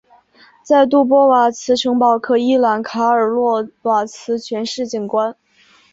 [0.63, 5.35] 在杜波瓦茨城堡可一览卡尔洛瓦茨全市景观。